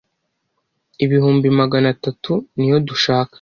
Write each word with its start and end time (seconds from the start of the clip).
ibihumbi 1.05 1.47
magana 1.59 1.89
tatu 2.03 2.33
niyo 2.57 2.77
dushaka 2.87 3.29